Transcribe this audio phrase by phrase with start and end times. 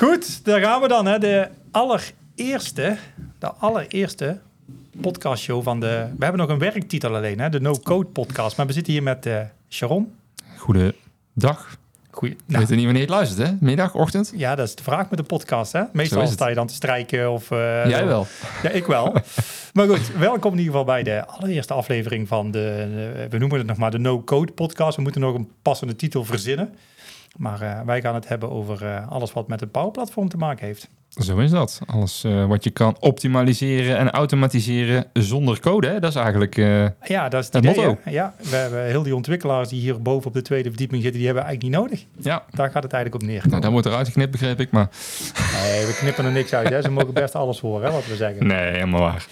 [0.00, 1.06] Goed, daar gaan we dan.
[1.06, 1.18] Hè.
[1.18, 2.96] De allereerste,
[3.38, 4.38] de allereerste
[5.00, 6.06] podcastshow van de...
[6.16, 8.56] We hebben nog een werktitel alleen, hè, de No Code podcast.
[8.56, 10.12] Maar we zitten hier met uh, Sharon.
[10.56, 11.78] Goedendag.
[12.10, 13.54] Goeie, Ik weet niet wanneer je het luistert, hè?
[13.60, 14.32] Middag, ochtend?
[14.36, 15.82] Ja, dat is de vraag met de podcast, hè?
[15.92, 17.50] Meestal sta je dan te strijken of...
[17.50, 18.26] Uh, Jij wel.
[18.62, 19.12] Ja, ik wel.
[19.74, 23.26] maar goed, welkom in ieder geval bij de allereerste aflevering van de...
[23.30, 24.96] we noemen het nog maar de No Code podcast.
[24.96, 26.74] We moeten nog een passende titel verzinnen.
[27.40, 30.36] Maar uh, wij gaan het hebben over uh, alles wat met het Power Platform te
[30.36, 30.88] maken heeft.
[31.08, 31.80] Zo is dat.
[31.86, 35.86] Alles uh, wat je kan optimaliseren en automatiseren zonder code.
[35.86, 36.00] Hè?
[36.00, 36.56] Dat is eigenlijk
[37.02, 38.10] ja, dat is het, het idee, motto.
[38.10, 41.28] Ja, we hebben heel die ontwikkelaars die hier boven op de tweede verdieping zitten, die
[41.28, 42.06] hebben eigenlijk niet nodig.
[42.18, 42.44] Ja.
[42.50, 43.44] Daar gaat het eigenlijk op neer.
[43.48, 44.70] Nou, dat wordt eruit geknipt, begreep ik.
[44.70, 44.88] Maar...
[45.62, 46.68] Nee, we knippen er niks uit.
[46.68, 46.82] Hè?
[46.82, 48.46] Ze mogen best alles horen, hè, wat we zeggen.
[48.46, 49.26] Nee, helemaal waar.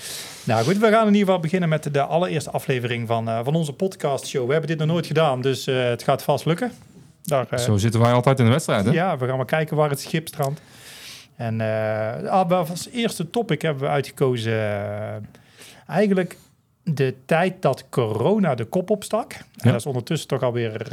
[0.45, 3.73] Nou goed, we gaan in ieder geval beginnen met de allereerste aflevering van, van onze
[3.73, 4.47] podcast show.
[4.47, 6.73] We hebben dit nog nooit gedaan, dus het gaat vast lukken.
[7.29, 8.91] Daar, uh, Zo zitten wij altijd in de wedstrijd, hè?
[8.91, 10.61] Ja, we gaan maar kijken waar het schip strandt.
[11.37, 15.15] En uh, als eerste topic hebben we uitgekozen uh,
[15.87, 16.37] eigenlijk
[16.83, 19.33] de tijd dat corona de kop opstak.
[19.33, 19.41] Ja.
[19.57, 20.87] En dat is ondertussen toch alweer,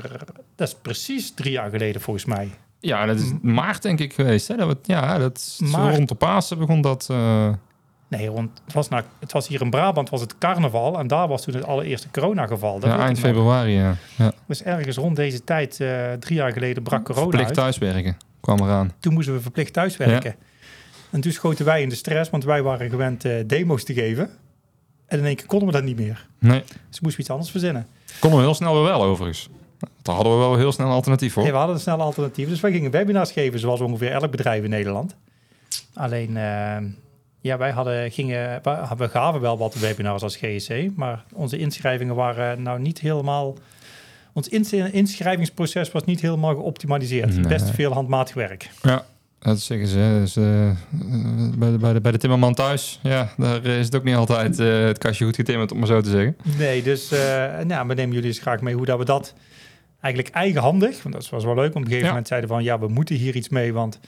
[0.55, 2.49] dat is precies drie jaar geleden volgens mij.
[2.79, 4.47] Ja, dat is maart denk ik geweest.
[4.47, 4.55] Hè?
[4.55, 5.95] Dat, ja, dat is maart.
[5.95, 7.07] rond de Pasen begon dat...
[7.11, 7.53] Uh...
[8.07, 11.27] Nee, want het was, nou, het was hier in Brabant was het carnaval en daar
[11.27, 12.79] was toen het allereerste coronageval.
[12.79, 13.95] Dat ja, eind februari, ja.
[14.15, 14.31] ja.
[14.47, 17.57] Dus ergens rond deze tijd, uh, drie jaar geleden, brak corona Verplicht uit.
[17.57, 18.93] thuiswerken kwam eraan.
[18.99, 20.35] Toen moesten we verplicht thuiswerken.
[20.39, 20.45] Ja.
[21.11, 24.29] En toen schoten wij in de stress, want wij waren gewend uh, demo's te geven.
[25.05, 26.27] En in één keer konden we dat niet meer.
[26.39, 26.63] Nee.
[26.89, 27.87] Dus moesten we iets anders verzinnen.
[28.19, 29.49] Konden we heel snel weer wel, overigens.
[30.01, 31.43] Daar hadden we wel heel snel een alternatief voor.
[31.43, 32.49] Nee, we hadden een snel alternatief.
[32.49, 35.15] Dus wij gingen webinars geven, zoals ongeveer elk bedrijf in Nederland.
[35.93, 36.29] Alleen...
[36.29, 36.77] Uh,
[37.45, 38.61] ja, wij hadden, gingen,
[38.97, 43.57] we gaven wel wat webinars als GSC, maar onze inschrijvingen waren nou niet helemaal.
[44.33, 44.47] Ons
[44.91, 47.35] inschrijvingsproces was niet helemaal geoptimaliseerd.
[47.35, 47.47] Nee.
[47.47, 48.69] Best veel handmatig werk.
[48.81, 49.05] Ja,
[49.39, 50.17] dat zeggen ze.
[50.21, 50.71] Dus, uh,
[51.57, 54.59] bij, de, bij, de, bij de timmerman thuis, ja, daar is het ook niet altijd
[54.59, 56.37] uh, het kastje goed getimmerd, om maar zo te zeggen.
[56.57, 57.19] Nee, dus uh,
[57.59, 59.33] nou, we nemen jullie eens graag mee hoe dat we dat
[60.01, 62.09] eigenlijk eigenhandig, want dat was wel leuk, op een gegeven ja.
[62.09, 63.99] moment zeiden van ja, we moeten hier iets mee, want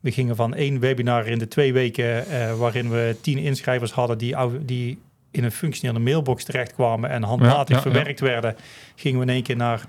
[0.00, 4.18] we gingen van één webinar in de twee weken, uh, waarin we tien inschrijvers hadden
[4.18, 4.98] die, die
[5.30, 8.26] in een functionele mailbox terechtkwamen en handmatig ja, ja, verwerkt ja.
[8.26, 8.56] werden,
[8.94, 9.86] gingen we in één keer naar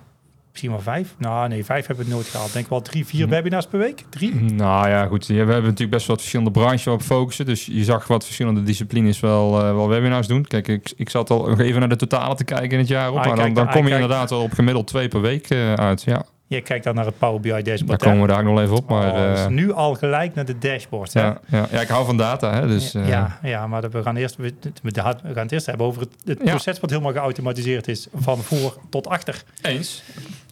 [0.52, 1.16] misschien wel vijf.
[1.18, 2.54] Nou, nee, vijf hebben we nooit gehaald.
[2.54, 4.04] Denk wel drie, vier webinars per week.
[4.10, 4.34] Drie.
[4.34, 5.28] Nou ja, goed.
[5.28, 7.46] We hebben natuurlijk best wat verschillende branches op focussen.
[7.46, 10.46] Dus je zag wat verschillende disciplines wel, uh, wel webinars doen.
[10.46, 13.12] Kijk, ik, ik zat al nog even naar de totale te kijken in het jaar
[13.12, 13.18] op.
[13.18, 16.04] Ah, maar dan, dan kom je inderdaad wel op gemiddeld twee per week uh, uit.
[16.04, 16.26] Ja.
[16.56, 18.00] Je kijkt dan naar het Power BI dashboard.
[18.00, 18.90] Daar komen we daar nog even op.
[18.90, 21.14] Maar, oh, dus nu al gelijk naar de dashboard.
[21.14, 22.54] Ja, ja, ja, ik hou van data.
[22.54, 25.86] Hè, dus, ja, ja, ja, maar we gaan, eerst, we, we gaan het eerst hebben
[25.86, 28.08] over het, proces wat helemaal geautomatiseerd is.
[28.14, 29.44] Van voor tot achter.
[29.62, 30.04] Eens.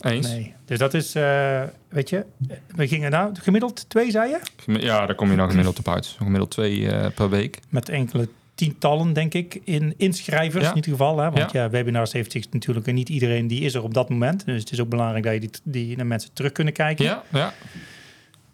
[0.02, 0.28] Eens.
[0.28, 0.54] Nee.
[0.66, 2.26] Dus dat is, uh, weet je,
[2.76, 4.40] we gingen nou gemiddeld twee, zei je?
[4.80, 6.16] Ja, daar kom je nou gemiddeld op uit.
[6.18, 7.60] Gemiddeld twee per week.
[7.70, 10.70] Met enkele tientallen, denk ik, in inschrijvers ja.
[10.70, 11.18] in ieder geval.
[11.18, 11.32] Hè?
[11.32, 11.62] Want ja.
[11.62, 11.70] ja.
[11.70, 14.46] webinars heeft zich natuurlijk niet iedereen die is er op dat moment.
[14.46, 17.06] Dus het is ook belangrijk dat je die, die naar mensen terug kunnen kijken.
[17.06, 17.54] Ja, ja.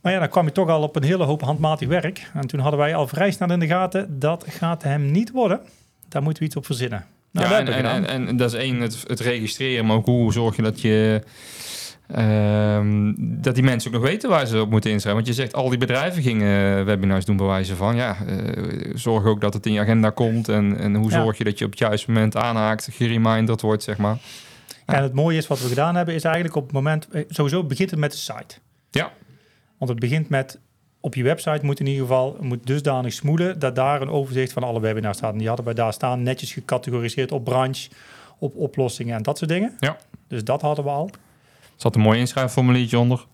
[0.01, 2.31] Maar ja, dan kwam je toch al op een hele hoop handmatig werk.
[2.33, 5.59] En toen hadden wij al vrij snel in de gaten, dat gaat hem niet worden.
[6.07, 7.05] Daar moeten we iets op verzinnen.
[7.31, 10.33] Nou, ja, en, en, en, en, dat is één, het, het registreren, maar ook hoe
[10.33, 11.21] zorg je dat je
[12.17, 15.23] Um, dat die mensen ook nog weten waar ze op moeten inschrijven.
[15.23, 17.95] Want je zegt, al die bedrijven gingen webinars doen bij wijze van...
[17.95, 20.49] ja, uh, zorg ook dat het in je agenda komt...
[20.49, 21.23] en, en hoe ja.
[21.23, 22.87] zorg je dat je op het juiste moment aanhaakt...
[22.91, 24.17] gereminderd wordt, zeg maar.
[24.85, 24.93] Ja.
[24.93, 26.15] En het mooie is, wat we gedaan hebben...
[26.15, 27.07] is eigenlijk op het moment...
[27.27, 28.55] sowieso begint het met de site.
[28.91, 29.11] Ja.
[29.77, 30.59] Want het begint met...
[30.99, 33.59] op je website moet in ieder geval moet dusdanig smoelen...
[33.59, 35.31] dat daar een overzicht van alle webinars staat.
[35.31, 37.89] En die hadden wij daar staan netjes gecategoriseerd op branche...
[38.39, 39.73] op oplossingen en dat soort dingen.
[39.79, 39.97] Ja.
[40.27, 41.09] Dus dat hadden we al...
[41.75, 43.25] Zat een mooi inschrijfformuliertje onder.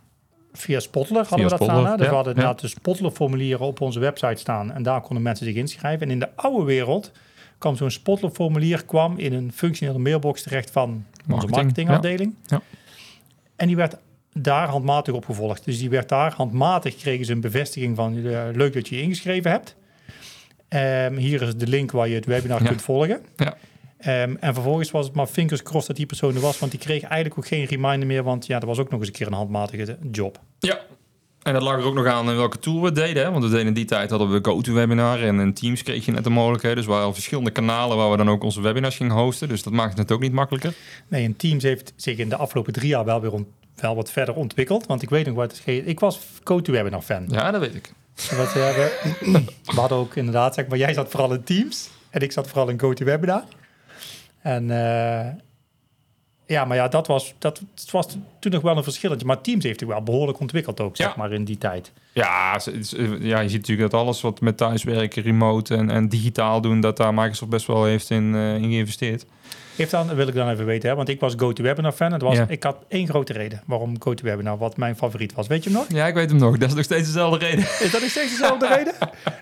[0.53, 1.91] Via Spotler hadden Via we dat Spotler, staan.
[1.91, 1.97] Hè?
[1.97, 2.67] Dus ja, we hadden inderdaad ja.
[2.67, 4.71] de Spotler-formulieren op onze website staan.
[4.71, 6.07] En daar konden mensen zich inschrijven.
[6.07, 7.11] En in de oude wereld
[7.57, 12.35] kwam zo'n Spotler-formulier kwam in een functionele mailbox terecht van onze marketingafdeling.
[12.45, 12.61] Ja.
[13.55, 13.97] En die werd
[14.33, 15.65] daar handmatig opgevolgd.
[15.65, 19.01] Dus die werd daar handmatig, kregen ze een bevestiging van eh, leuk dat je je
[19.01, 19.75] ingeschreven hebt.
[20.67, 23.21] Ehm, hier is de link waar je het webinar kunt volgen.
[23.35, 23.57] Ja.
[24.01, 26.79] Ehm, en vervolgens was het maar fingers crossed dat die persoon er was, want die
[26.79, 29.27] kreeg eigenlijk ook geen reminder meer, want ja, dat was ook nog eens een keer
[29.27, 30.39] een handmatige job.
[30.59, 30.79] Ja.
[31.41, 33.23] En dat lag er ook nog aan in welke tool we deden.
[33.23, 33.31] Hè?
[33.31, 36.23] Want we deden in die tijd hadden we GoToWebinar en in Teams kreeg je net
[36.23, 36.77] de mogelijkheden.
[36.77, 39.47] Dus waren al verschillende kanalen waar we dan ook onze webinars gingen hosten.
[39.47, 40.73] Dus dat maakt het ook niet makkelijker.
[41.07, 44.11] Nee, en Teams heeft zich in de afgelopen drie jaar wel weer ont- wel wat
[44.11, 47.25] verder ontwikkeld, want ik weet nog wat het Ik was GoToWebinar fan.
[47.27, 47.93] Ja, dat weet ik.
[48.37, 49.11] Wat, eh, we,
[49.65, 52.69] we hadden ook inderdaad, zeg maar, jij zat vooral in Teams en ik zat vooral
[52.69, 53.43] in GoToWebinar.
[54.41, 55.33] En eh,
[56.45, 59.25] ja, maar ja, dat was, dat het was toen nog wel een verschilletje.
[59.25, 61.13] Maar Teams heeft zich wel behoorlijk ontwikkeld ook, zeg Ja.
[61.17, 61.91] maar, in die tijd.
[62.13, 62.59] Ja,
[63.19, 66.97] ja, je ziet natuurlijk dat alles wat met thuiswerken, remote en, en digitaal doen, dat
[66.97, 69.25] daar Microsoft best wel heeft in, eh, in geïnvesteerd.
[69.75, 70.95] Heeft dan, wil ik dan even weten, hè?
[70.95, 72.11] want ik was GoToWebinar fan.
[72.11, 72.45] Het was, Ja.
[72.47, 75.47] Ik had één grote reden waarom GoToWebinar, wat mijn favoriet was.
[75.47, 75.87] Weet je hem nog?
[75.91, 76.57] Ja, ik weet hem nog.
[76.57, 77.59] Dat is nog steeds dezelfde reden.
[77.59, 78.93] Is dat nog steeds dezelfde reden?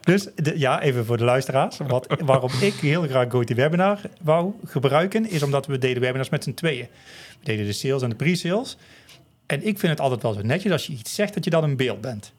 [0.04, 1.78] Dus de- ja, even voor de luisteraars.
[1.88, 6.54] Wat, waarom ik heel graag GoToWebinar wou gebruiken, is omdat we deden webinars met z'n
[6.54, 6.88] tweeën.
[7.40, 8.78] We deden de sales en de pre-sales.
[9.46, 11.64] En ik vind het altijd wel zo netjes als je iets zegt dat je dan
[11.64, 12.34] in beeld bent.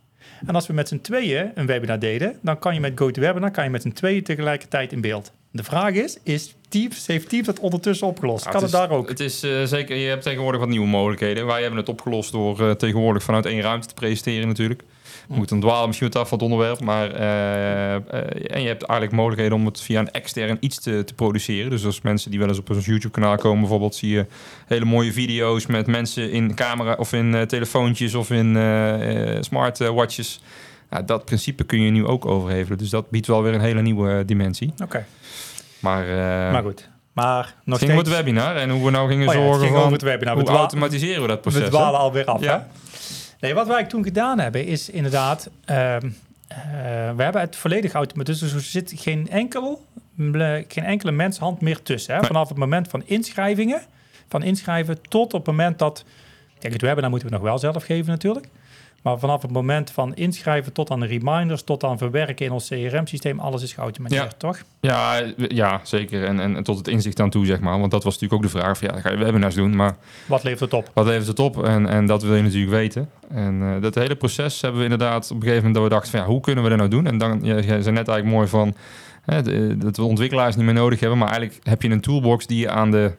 [0.47, 3.64] En als we met z'n tweeën een webinar deden, dan kan je met GoToWebinar kan
[3.64, 5.32] je met z'n tweeën tegelijkertijd in beeld.
[5.50, 8.44] De vraag is, is Teams, heeft Teams dat ondertussen opgelost?
[8.44, 9.08] Ja, kan het, is, daar ook?
[9.08, 11.46] Het is eh, zeker, je hebt tegenwoordig wat nieuwe mogelijkheden.
[11.46, 14.82] Wij hebben het opgelost door eh, tegenwoordig vanuit één ruimte te presenteren natuurlijk.
[15.28, 16.81] Moet dan dwalen misschien wat af van het onderwerp.
[16.81, 18.00] Maar, eh, eh,
[18.55, 21.70] en je hebt eigenlijk mogelijkheden om het via een extern iets te, te produceren.
[21.70, 23.94] Dus als mensen die wel eens op ons YouTube kanaal komen bijvoorbeeld...
[23.94, 24.26] zie je
[24.67, 28.56] hele mooie video's met mensen in camera of in eh, telefoontjes of in
[29.40, 30.40] smartwatches.
[30.90, 32.78] Ja, dat principe kun je nu ook overhevelen.
[32.78, 34.72] Dus dat biedt wel weer een hele nieuwe dimensie.
[34.82, 35.06] Oké,
[35.78, 36.06] Maar,
[36.52, 36.88] maar goed.
[37.12, 38.08] Maar het nog ging steeds...
[38.08, 39.93] het webinar en hoe we nou gingen Oh ja, zorgen ging van...
[39.93, 40.37] het webinar.
[40.37, 41.61] We hoe automatiseren we dat proces?
[41.62, 42.58] We dwalen alweer af, Ja.
[42.58, 42.81] hè?
[43.41, 45.51] Nee, wat wij toen gedaan hebben, is inderdaad...
[45.65, 46.11] ehm,
[46.49, 46.59] eh,
[47.17, 48.39] we hebben het volledig automatisch.
[48.39, 49.85] Dus er zit geen, enkel,
[50.69, 52.15] geen enkele menshand meer tussen.
[52.15, 52.25] Hè?
[52.25, 53.81] Vanaf het moment van inschrijvingen,
[54.29, 56.05] van inschrijven tot op het moment dat...
[56.59, 58.47] Kijk, het webinar moeten we nog wel zelf geven natuurlijk.
[59.02, 62.69] Maar vanaf het moment van inschrijven tot aan de reminders, tot aan verwerken in ons
[62.69, 64.37] CRM-systeem, alles is geautomatiseerd, Ja.
[64.38, 64.62] toch?
[64.81, 66.25] Ja, ja zeker.
[66.25, 67.79] En, en, en tot het inzicht aan toe, zeg maar.
[67.79, 68.79] Want dat was natuurlijk ook de vraag.
[68.79, 70.91] Van, ja, ga je webinars doen, maar Wat levert het op?
[70.94, 71.64] wat levert het op?
[71.64, 73.11] En, en dat wil je natuurlijk weten.
[73.31, 76.11] En eh, dat hele proces hebben we inderdaad op een gegeven moment dat we dachten
[76.11, 76.20] van...
[76.20, 77.06] Ja, hoe kunnen we dat nou doen?
[77.06, 78.75] En dan, jij zei net eigenlijk mooi van...
[79.25, 81.19] Hè, de- dat we ontwikkelaars niet meer nodig hebben.
[81.19, 83.12] Maar eigenlijk heb je een toolbox die je aan de,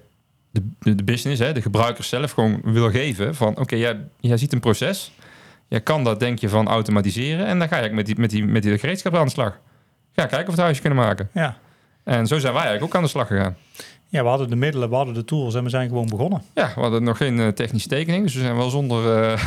[0.51, 3.36] de, de, de business, hè, de gebruikers zelf gewoon wil geven.
[3.36, 5.12] Van oké, jij, jij ziet een proces.
[5.72, 7.46] Jij kan dat, denk je, van automatiseren.
[7.46, 9.60] En dan ga je met die, met die, met die gereedschap aan de slag.
[10.16, 11.30] Ga kijken of we het huisje kunnen maken.
[11.34, 11.58] Ja.
[12.04, 13.58] En zo zijn wij eigenlijk ook aan de slag gegaan.
[14.12, 16.42] Ja, we hadden de middelen, we hadden de tools en we zijn gewoon begonnen.
[16.54, 19.24] Ja, we hadden nog geen eh, technische tekening, dus we zijn wel zonder...
[19.24, 19.42] eh,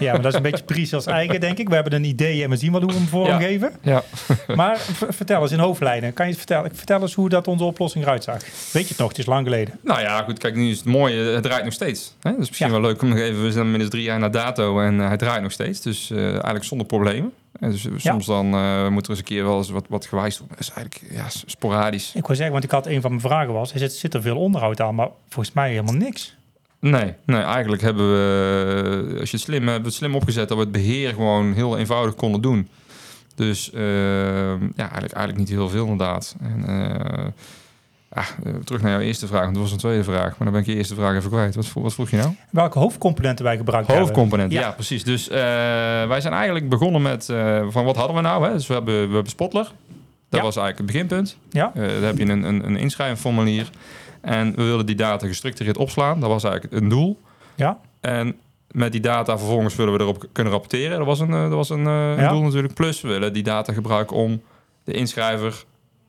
[0.00, 1.68] Ja, maar dat is een beetje pre-sales eigen, denk ik.
[1.68, 3.72] We hebben een idee en we zien wel hoe we hem vormgeven.
[3.82, 4.02] ja.
[4.54, 4.78] Maar
[5.08, 6.12] vertel eens in hoofdlijnen.
[6.12, 6.70] Kan je het vertellen?
[6.74, 8.38] Vertel eens hoe dat onze oplossing eruit zag.
[8.72, 9.08] Weet je het nog?
[9.08, 9.78] Het is lang geleden.
[9.82, 12.14] Nou ja, goed, kijk, nu is het mooie, het draait nog steeds.
[12.22, 12.30] Hè?
[12.30, 12.72] Dat is misschien Ja.
[12.80, 15.16] wel leuk om nog even, we zijn inmiddels drie jaar na dato en eh, hij
[15.16, 15.80] draait nog steeds.
[15.80, 17.32] Dus eigenlijk zonder problemen.
[17.62, 20.06] En dus eh, soms dan eh moet er eens een keer wel eens wat, wat
[20.06, 20.46] gewijs doen.
[20.48, 22.14] Dat is eigenlijk ja, sporadisch.
[22.14, 24.22] Ik wil zeggen, want ik had een van mijn vragen was, er zit, zit er
[24.22, 26.36] veel onderhoud aan, maar volgens mij helemaal niks.
[26.78, 30.56] Nee, nee, eigenlijk hebben we, eh, als je het slim hebben het slim opgezet, dat
[30.56, 32.68] we het beheer gewoon heel eenvoudig konden doen.
[33.34, 36.36] Dus ja, eigenlijk, eigenlijk niet heel veel inderdaad.
[36.40, 36.64] En,
[38.14, 40.28] ja, eh, terug naar jouw eerste vraag, want dat was een tweede vraag.
[40.28, 41.54] Maar dan ben ik je eerste vraag even kwijt.
[41.54, 42.30] Wat, vro- wat vroeg je nou?
[42.50, 44.04] Welke hoofdcomponenten wij gebruikt hebben.
[44.06, 44.60] Hoofdcomponent, ja.
[44.60, 44.70] Ja.
[44.70, 45.04] precies.
[45.04, 45.38] Dus eh,
[46.08, 48.46] wij zijn eigenlijk begonnen met eh, van wat hadden we nou?
[48.46, 48.52] Hè?
[48.52, 49.64] Dus we hebben, we hebben Spotler.
[50.28, 50.46] Dat Ja.
[50.46, 51.36] was eigenlijk het beginpunt.
[51.50, 51.70] Ja.
[51.74, 53.70] Daar heb je een, een, een inschrijfformulier.
[54.20, 56.20] En we wilden die data gestructureerd opslaan.
[56.20, 57.20] Dat was eigenlijk een doel.
[57.54, 57.78] Ja.
[58.00, 58.36] En
[58.70, 60.96] met die data vervolgens willen we erop kunnen rapporteren.
[60.98, 62.74] Dat was een, dat was een, een doel natuurlijk.
[62.74, 64.42] Plus we willen die data gebruiken om
[64.84, 65.64] de inschrijver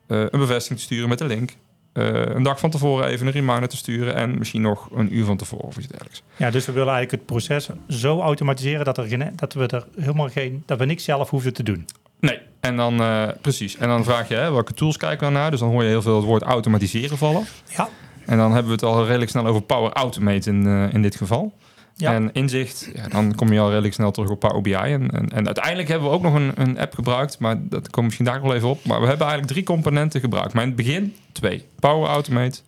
[0.07, 1.51] een bevestiging te sturen met de link.
[1.93, 4.15] Eh, een dag van tevoren even een reminder te sturen.
[4.15, 6.23] En misschien nog een uur van tevoren of iets dergelijks.
[6.35, 9.85] Ja, dus we willen eigenlijk het proces zo automatiseren dat, er geen, dat we er
[9.99, 11.85] helemaal geen, dat we niks zelf hoeven te doen.
[12.19, 13.77] Nee, en dan eh, precies.
[13.77, 15.51] En dan vraag je hè, welke tools kijken we naar.
[15.51, 17.45] Dus dan hoor je heel veel het woord automatiseren vallen.
[17.69, 17.89] Ja.
[18.25, 21.15] En dan hebben we het al redelijk snel over Power Automate in, eh, in dit
[21.15, 21.53] geval.
[21.95, 22.13] Ja.
[22.13, 24.73] En inzicht, ja, dan kom je al redelijk snel terug op Power BI.
[24.73, 28.05] En, en, en uiteindelijk hebben we ook nog een, een app gebruikt, maar dat komt
[28.05, 28.85] misschien daar wel even op.
[28.85, 30.53] Maar we hebben eigenlijk drie componenten gebruikt.
[30.53, 31.65] Maar in het begin twee.
[31.79, 32.59] Power Automate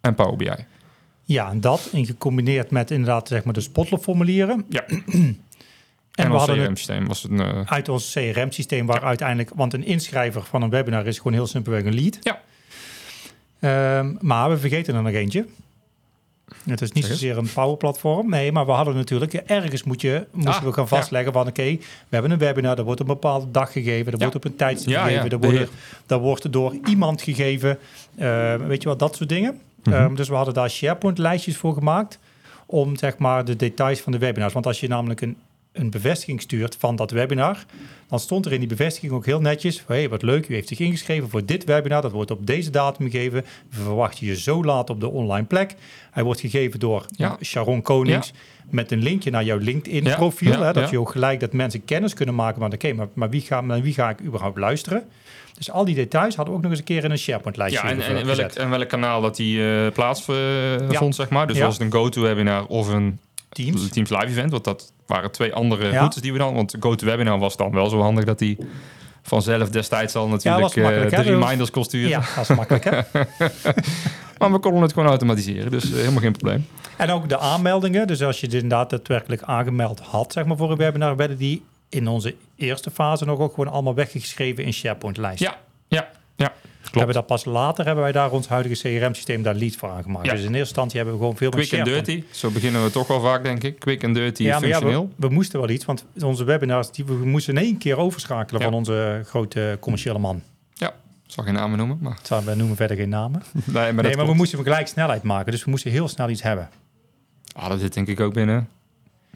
[0.00, 0.64] en Power BI.
[1.24, 4.64] Ja, en dat in gecombineerd met inderdaad zeg maar de spotloformulieren.
[4.68, 4.84] Ja.
[4.86, 5.04] en,
[6.14, 7.40] En, we ons hadden het CRM-systeem was een...
[7.40, 11.46] eh, uit ons CRM-systeem, waar uiteindelijk, want een inschrijver van een webinar is gewoon heel
[11.46, 12.18] simpelweg een lead.
[12.20, 12.40] Ja.
[13.60, 15.46] Ehm, maar we vergeten er nog eentje.
[16.68, 18.30] Het is niet zozeer een powerplatform.
[18.30, 19.34] Nee, maar we hadden natuurlijk...
[19.34, 21.46] Ergens moet je, moesten Ah, we gaan vastleggen van...
[21.46, 21.78] Oké, we
[22.08, 22.78] hebben een webinar.
[22.78, 24.12] Er wordt een bepaalde dag gegeven.
[24.12, 24.18] Ja.
[24.18, 25.20] wordt op een tijdstip gegeven.
[25.20, 25.68] worden, beheer.
[26.06, 27.78] er wordt door iemand gegeven.
[28.16, 29.60] Eh, weet je wat, dat soort dingen.
[29.82, 29.94] Mhm.
[29.94, 32.18] Ehm, dus we hadden daar SharePoint-lijstjes voor gemaakt...
[32.66, 34.52] om zeg maar de details van de webinars.
[34.52, 35.36] Want als je namelijk een,
[35.72, 37.64] een bevestiging stuurt van dat webinar...
[38.08, 39.78] dan stond er in die bevestiging ook heel netjes...
[39.86, 42.02] hé, hey, wat leuk, u heeft zich ingeschreven voor dit webinar.
[42.02, 43.44] Dat wordt op deze datum gegeven.
[43.70, 45.74] We verwachten je zo laat op de online plek.
[46.10, 47.36] Hij wordt gegeven door Ja.
[47.42, 48.32] Sharon Konings...
[48.70, 50.52] met een linkje naar jouw LinkedIn-profiel.
[50.52, 52.60] Ja, dat je ook gelijk dat mensen kennis kunnen maken...
[52.60, 55.04] van oké, maar, maar, wie ga, maar wie ga ik überhaupt luisteren?
[55.54, 57.92] Dus al die details hadden we ook nog eens een keer in een SharePoint-lijstje Ja,
[57.92, 61.46] en, welk, en welk kanaal dat die eh plaatsvond, zeg maar.
[61.46, 63.18] Dus was het een go-to-webinar of een
[63.50, 63.88] Teams.
[63.88, 64.50] Teams Live Event.
[64.50, 65.98] Want dat waren twee andere Ja.
[65.98, 66.54] routes die we dan...
[66.54, 68.58] Want go-to-webinar was dan wel zo handig dat die
[69.22, 72.08] vanzelf destijds al natuurlijk eh, de reminders sturen.
[72.08, 73.00] Ja, dat is makkelijk hè.
[74.38, 75.70] Maar we konden het gewoon automatiseren.
[75.70, 76.66] Dus eh, helemaal geen probleem.
[76.96, 78.06] En ook de aanmeldingen.
[78.06, 81.62] Dus als je dit inderdaad daadwerkelijk aangemeld had, zeg maar, voor een webinar, werden die
[81.88, 85.46] in onze eerste fase nog ook gewoon allemaal weggeschreven in SharePoint-lijsten.
[85.46, 86.52] Ja, ja, ja.
[86.80, 86.96] Klopt.
[86.96, 90.26] hebben dat pas later hebben wij daar ons huidige CRM-systeem daar lead voor aangemaakt.
[90.26, 90.32] Ja.
[90.32, 92.24] Dus in eerste instantie hebben we gewoon veel meer Quick and dirty.
[92.30, 93.78] Zo beginnen we toch wel vaak, denk ik.
[93.78, 95.12] Quick and dirty, Ja, maar ja, functioneel.
[95.16, 98.60] we, we moesten wel iets, want onze webinars, die, we moesten in één keer overschakelen
[98.60, 98.66] Ja.
[98.66, 100.42] van onze grote commerciële man.
[101.26, 102.18] Ik zal geen namen noemen, maar...
[102.22, 103.42] Zou- We noemen verder geen namen.
[103.52, 106.28] Nee, maar, nee, dat maar we moesten gelijk snelheid maken, dus we moesten heel snel
[106.28, 106.68] iets hebben.
[107.52, 108.68] Ah, dat zit denk ik ook binnen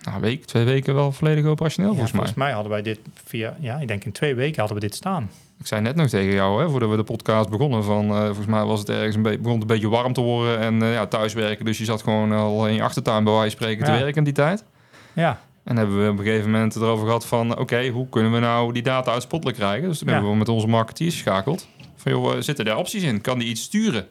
[0.04, 2.24] nou, week, twee weken wel volledig operationeel, Ja, volgens mij.
[2.26, 4.94] volgens mij hadden wij dit via, ja, ik denk in twee weken hadden we dit
[4.94, 5.30] staan.
[5.58, 8.46] Ik zei net nog tegen jou, hè, voordat we de podcast begonnen, van eh, volgens
[8.46, 10.92] mij was het ergens een beetje, begon het een beetje warm te worden en eh,
[10.92, 11.64] ja, thuiswerken.
[11.64, 13.98] Dus je zat gewoon al in je achtertuin bij wijze van spreken te Ja.
[13.98, 14.64] werken in die tijd.
[15.12, 18.38] Ja, En hebben we op een gegeven moment erover gehad van, oké, hoe kunnen we
[18.38, 19.88] nou die data uit krijgen?
[19.88, 20.12] Dus toen Ja.
[20.14, 21.68] hebben we met onze marketeers geschakeld.
[21.96, 23.20] Van, joh, eh, zitten daar opties in?
[23.20, 24.06] Kan die iets sturen?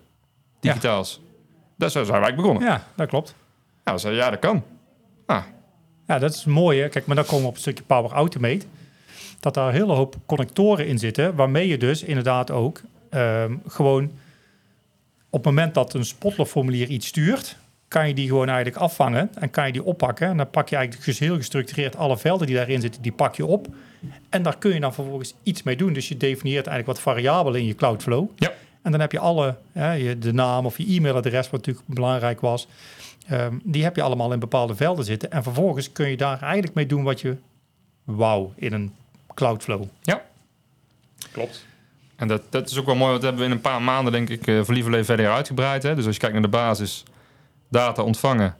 [0.59, 1.21] Digitaals?
[1.77, 2.63] Dat is, zo zijn wij begonnen.
[2.63, 3.35] Ja, ja dat klopt.
[3.83, 4.63] we zeiden, ja, dat kan.
[6.07, 6.81] Ja, dat is mooi.
[6.81, 6.89] Hè?
[6.89, 8.65] Kijk, maar dan komen we op een stukje Power Automate.
[9.39, 14.11] Dat daar een hele hoop connectoren in zitten, waarmee je dus inderdaad ook ehm, gewoon
[15.29, 17.57] op het moment dat een Spotler-formulier iets stuurt,
[17.87, 20.27] kan je die gewoon eigenlijk afvangen en kan je die oppakken.
[20.27, 23.35] En dan pak je eigenlijk dus heel gestructureerd alle velden die daarin zitten, die pak
[23.35, 23.67] je op.
[24.29, 25.93] En daar kun je dan vervolgens iets mee doen.
[25.93, 28.29] Dus je definieert eigenlijk wat variabelen in je Cloudflow.
[28.35, 28.51] Ja.
[28.81, 32.41] En dan heb je alle, hè, je, de naam of je e-mailadres, wat natuurlijk belangrijk
[32.41, 32.67] was.
[33.27, 35.31] Ehm, die heb je allemaal in bepaalde velden zitten.
[35.31, 37.37] En vervolgens kun je daar eigenlijk mee doen wat je
[38.03, 38.93] wou in een
[39.33, 39.83] Cloudflow.
[41.31, 41.65] Klopt.
[42.15, 44.11] En dat, dat is ook wel mooi, want dat hebben we in een paar maanden,
[44.11, 45.83] denk ik, uh, voor verder uitgebreid.
[45.83, 45.95] Hè?
[45.95, 47.03] Dus als je kijkt naar de basis,
[47.69, 48.55] data ontvangen,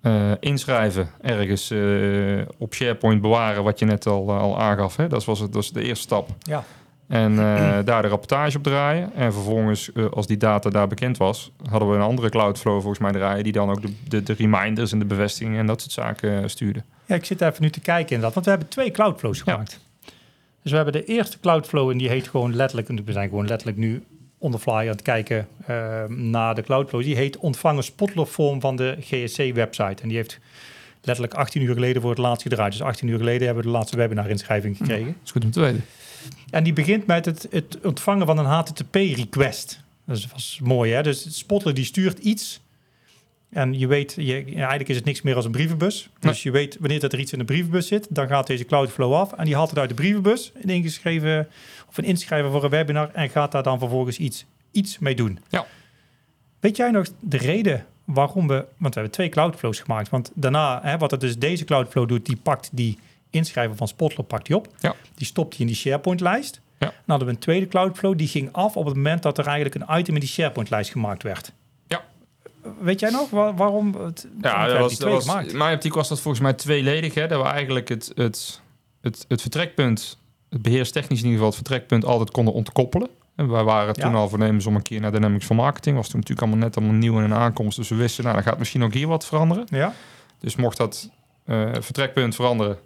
[0.00, 4.96] eh, inschrijven, ergens eh, op SharePoint bewaren, wat je net al, al aangaf.
[4.96, 5.08] Hè?
[5.08, 6.28] Dat, was het, dat was de eerste stap.
[6.42, 6.64] Ja.
[7.08, 9.14] En eh, daar de rapportage op draaien.
[9.14, 12.98] En vervolgens, eh, als die data daar bekend was, hadden we een andere Cloudflow volgens
[12.98, 15.92] mij draaien, die dan ook de, de, de reminders en de bevestigingen en dat soort
[15.92, 16.82] zaken eh, stuurde.
[17.06, 19.80] Ja, ik zit even nu te kijken inderdaad, want we hebben twee Cloudflows gemaakt.
[20.62, 23.46] Dus we hebben de eerste Cloudflow en die heet gewoon letterlijk, en we zijn gewoon
[23.46, 24.04] letterlijk nu
[24.38, 27.02] on the fly aan het kijken uh, naar de Cloudflow.
[27.02, 30.02] Die heet ontvangen Spotler vorm van de GSC-website.
[30.02, 30.38] En die heeft
[31.02, 32.72] letterlijk 18 uur geleden voor het laatst gedraaid.
[32.72, 35.06] Dus 18 uur geleden hebben we de laatste webinar-inschrijving gekregen.
[35.06, 35.84] Ja, is goed om te weten.
[36.50, 39.80] En die begint met het, het ontvangen van een HTTP-request.
[40.04, 41.02] Dat was mooi, hè?
[41.02, 42.60] Dus Spotler die stuurt iets.
[43.50, 46.08] En je weet, je, eigenlijk is het niks meer als een brievenbus.
[46.20, 46.32] Nee.
[46.32, 49.14] Dus je weet wanneer dat er iets in de brievenbus zit, dan gaat deze Cloudflow
[49.14, 49.32] af.
[49.32, 51.48] En die haalt het uit de brievenbus, een ingeschreven
[51.88, 53.10] of een inschrijven voor een webinar.
[53.12, 55.38] En gaat daar dan vervolgens iets, iets mee doen.
[55.48, 55.66] Ja.
[56.60, 60.08] Weet jij nog de reden waarom we, want we hebben twee Cloudflows gemaakt.
[60.08, 62.98] Want daarna, hè, wat het dus deze Cloudflow doet, die pakt die
[63.30, 64.68] inschrijven van Spotler pakt die op.
[64.78, 64.94] Ja.
[65.14, 66.60] Die stopt die in die SharePoint-lijst.
[66.78, 66.86] Ja.
[66.86, 69.74] Dan hadden we een tweede Cloudflow, die ging af op het moment dat er eigenlijk
[69.88, 71.52] een item in die SharePoint-lijst gemaakt werd.
[71.86, 72.04] Ja.
[72.80, 73.94] Weet jij nog waar- waarom?
[73.94, 77.14] Het, Ja, dat was, dat was, in mijn optiek was dat volgens mij tweeledig.
[77.14, 77.26] Hè?
[77.26, 78.60] Dat we eigenlijk het, het,
[79.00, 80.18] het, het vertrekpunt,
[80.50, 83.08] het beheerstechnisch in ieder geval, het vertrekpunt altijd konden ontkoppelen.
[83.36, 84.16] En wij waren toen Ja.
[84.16, 85.96] al voornemens om een keer naar Dynamics voor Marketing.
[85.96, 87.76] Was toen natuurlijk allemaal net allemaal nieuw en een aankomst.
[87.76, 89.64] Dus we wisten, nou, dan gaat misschien ook hier wat veranderen.
[89.70, 89.92] Ja,
[90.38, 91.10] Dus mocht dat
[91.44, 92.78] eh, vertrekpunt veranderen,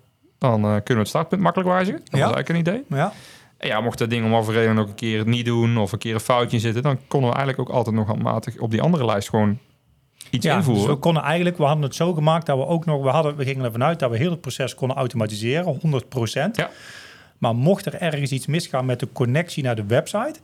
[0.43, 2.01] dan eh, kunnen we het startpunt makkelijk wijzigen.
[2.05, 2.27] Dat Ja.
[2.27, 2.99] was eigenlijk een idee.
[2.99, 3.13] ja,
[3.59, 5.93] En ja, mocht dat ding om overreden reden ook een keer het niet doen of
[5.93, 8.81] een keer een foutje zitten, dan konden we eigenlijk ook altijd nog handmatig op die
[8.83, 9.59] andere lijst gewoon
[10.31, 10.83] iets ja invoeren.
[10.85, 13.37] dus we konden eigenlijk, we hadden het zo gemaakt dat we ook nog, we, hadden,
[13.37, 16.51] we gingen ervan uit dat we heel het proces konden automatiseren, 100%.
[16.53, 16.71] Ja.
[17.39, 20.35] Maar mocht er ergens iets misgaan met de connectie naar de website,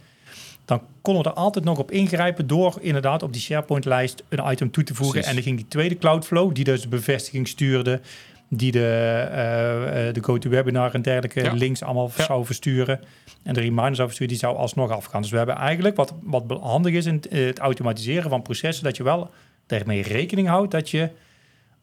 [0.65, 4.71] dan konden we er altijd nog op ingrijpen door inderdaad op die SharePoint-lijst een item
[4.71, 5.13] toe te voegen.
[5.15, 5.29] Precies.
[5.29, 8.01] En dan ging die tweede Cloudflow, die dus de bevestiging stuurde,
[8.49, 8.89] die de,
[9.31, 11.53] eh, de GoToWebinar en dergelijke Ja.
[11.53, 12.25] links allemaal Ja.
[12.25, 13.01] zou versturen.
[13.43, 15.23] En de reminders zou versturen, die zou alsnog afgaan.
[15.23, 18.85] Dus we hebben eigenlijk, wat, wat handig is in het, eh, het automatiseren van processen,
[18.85, 19.31] dat je wel
[19.67, 21.09] daarmee rekening houdt dat je,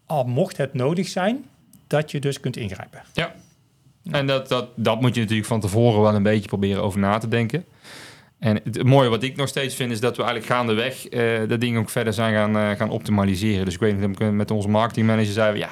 [0.05, 1.45] al mocht het nodig zijn,
[1.87, 3.01] dat je dus kunt ingrijpen.
[4.11, 7.17] En dat, dat, dat moet je natuurlijk van tevoren wel een beetje proberen over na
[7.17, 7.65] te denken.
[8.39, 11.61] En het mooie wat ik nog steeds vind, is dat we eigenlijk gaandeweg eh dat
[11.61, 13.65] ding ook verder zijn gaan, gaan optimaliseren.
[13.65, 15.71] Dus ik weet niet, met onze marketingmanager zeiden we, ja,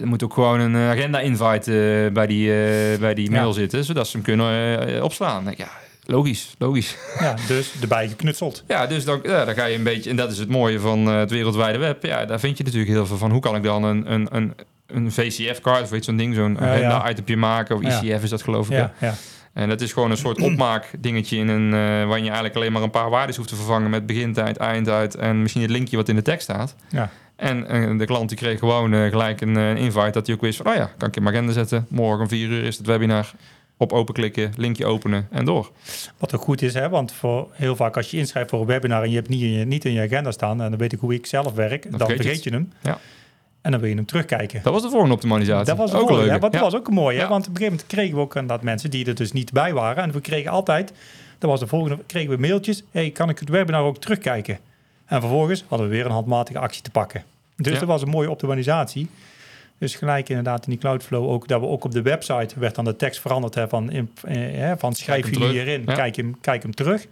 [0.00, 3.52] er moet ook gewoon een eh, agenda-invite eh, bij, die, eh, bij die mail Ja.
[3.52, 5.44] zitten, zodat ze hem kunnen eh, opslaan.
[5.56, 5.68] Ja,
[6.04, 6.96] logisch, logisch.
[7.20, 8.62] Ja, dus erbij geknutseld.
[8.68, 11.08] Ja, dus dan, ja, dan ga je een beetje, en dat is het mooie van
[11.08, 12.04] eh, het wereldwijde web.
[12.04, 13.30] Ja, daar vind je natuurlijk heel veel van.
[13.30, 14.54] Hoe kan ik dan een, een, een,
[14.86, 16.72] een VCF-card of iets zo'n ding, zo'n Ja, ja.
[16.74, 17.82] agenda-itempje maken, of.
[17.82, 18.76] ICF is dat geloof ik.
[18.76, 19.14] Ja, ja.
[19.58, 22.82] En dat is gewoon een soort opmaakdingetje in een, eh waarin je eigenlijk alleen maar
[22.82, 26.14] een paar waarden hoeft te vervangen met begintijd, eindtijd en misschien het linkje wat in
[26.14, 26.74] de tekst staat.
[26.88, 27.10] Ja.
[27.36, 30.56] En eh, de klant die kreeg gewoon eh, gelijk een, invite dat hij ook wist
[30.56, 31.86] van, oh ja, kan ik in mijn agenda zetten.
[31.88, 33.32] Morgen om vier uur is het webinar.
[33.76, 35.70] Op openklikken, linkje openen en door.
[36.18, 39.02] Wat ook goed is, hè, want voor heel vaak als je inschrijft voor een webinar
[39.02, 40.98] en je hebt niet in je, niet in je agenda staan, en dan weet ik
[40.98, 42.72] hoe ik zelf werk, dan, vergeet je vergeet je hem.
[42.82, 42.98] Ja.
[43.60, 44.60] En dan wil je hem terugkijken.
[44.62, 45.66] Dat was de volgende optimalisatie.
[45.66, 46.40] Dat was ook leuk.
[46.40, 47.18] Want dat was ook mooi.
[47.18, 47.26] Hè?
[47.28, 49.72] Want op een gegeven moment kregen we ook inderdaad mensen die er dus niet bij
[49.72, 50.02] waren.
[50.02, 50.92] En we kregen altijd,
[51.38, 52.82] dat was de volgende, kregen we mailtjes.
[52.90, 54.58] hey, kan ik het webinar ook terugkijken?
[55.06, 57.22] En vervolgens hadden we weer een handmatige actie te pakken.
[57.56, 57.78] Dus Ja.
[57.78, 59.08] dat was een mooie optimalisatie.
[59.78, 62.84] Dus gelijk inderdaad in die Cloudflow ook, dat we ook op de website werd dan
[62.84, 65.94] de tekst veranderd hè, van, in, eh, van schrijf jullie hierin, Ja.
[65.94, 67.06] kijk, hem, kijk hem terug.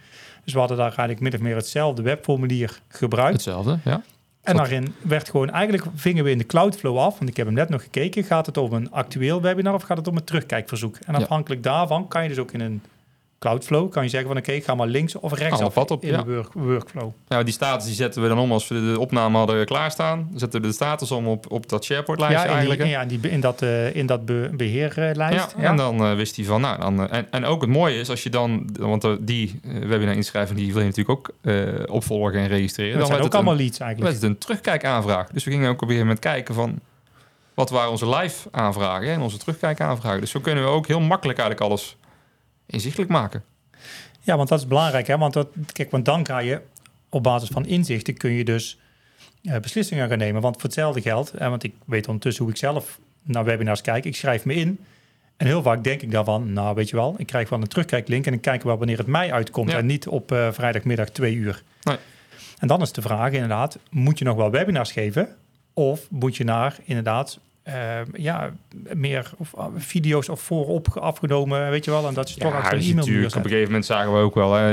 [0.45, 3.33] Dus we hadden daar eigenlijk min of meer hetzelfde webformulier gebruikt.
[3.33, 4.03] Hetzelfde, ja.
[4.47, 7.55] En daarin werd gewoon, eigenlijk vingen we in de Cloudflow af, want ik heb hem
[7.55, 8.25] net nog gekeken.
[8.25, 10.99] Gaat het over een actueel webinar of gaat het om een terugkijkverzoek?
[11.07, 12.83] En afhankelijk daarvan kan je dus ook in een
[13.39, 16.03] Cloudflow, kan je zeggen van oké, ik ga maar links of rechts Alle af op,
[16.03, 16.23] in ja.
[16.23, 17.13] de work, workflow.
[17.29, 20.27] Nou, die status die zetten we dan om als we de opname hadden klaarstaan.
[20.31, 22.81] Dan zetten we de status om op, op dat SharePoint-lijstje Ja, eigenlijk.
[22.81, 25.55] die, ja in, die, in dat, eh, in dat be- beheerlijst.
[25.59, 27.99] Ja, en dan eh, wist hij van, nou, dan, eh, en, en ook het mooie
[27.99, 31.31] is als je dan, want die uh, webinar inschrijving, die wil je natuurlijk ook
[31.91, 32.99] opvolgen en registreren.
[32.99, 34.11] dat zijn ook allemaal een, leads eigenlijk.
[34.11, 35.29] werd het een terugkijkaanvraag.
[35.29, 36.79] Dus we gingen ook op een gegeven moment kijken van,
[37.55, 40.21] wat waren onze live aanvragen en onze terugkijkaanvragen.
[40.21, 41.97] Dus zo kunnen we ook heel makkelijk eigenlijk alles
[42.67, 43.45] inzichtelijk maken.
[44.21, 45.07] Ja, want dat is belangrijk.
[45.07, 45.19] Hè?
[45.19, 46.61] Want, dat, kijk, want dan ga je
[47.09, 48.79] op basis van inzichten kun je dus
[49.43, 50.43] eh, beslissingen gaan nemen.
[50.43, 54.05] Want voor hetzelfde geld, en want ik weet ondertussen hoe ik zelf naar webinars kijk,
[54.05, 54.79] ik schrijf me in.
[55.37, 57.67] En heel vaak denk ik dan van, nou weet je wel, ik krijg wel een
[57.69, 59.77] terugkijklink en ik kijk wel wanneer het mij uitkomt Ja.
[59.79, 61.63] en niet op eh, vrijdagmiddag twee uur.
[61.83, 61.97] Nee.
[62.59, 65.37] En dan is de vraag inderdaad, moet je nog wel webinars geven?
[65.73, 68.51] Of moet je naar inderdaad eh, ja,
[68.95, 72.73] meer of, uh, video's of voorop afgenomen, weet je wel, en dat je toch achter
[72.79, 74.71] een e-mail natuurlijk, op een gegeven moment zagen we ook wel, hè,